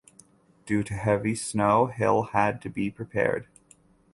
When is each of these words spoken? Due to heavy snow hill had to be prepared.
Due 0.65 0.81
to 0.81 0.95
heavy 0.95 1.35
snow 1.35 1.85
hill 1.85 2.23
had 2.23 2.59
to 2.59 2.69
be 2.71 2.89
prepared. 2.89 3.47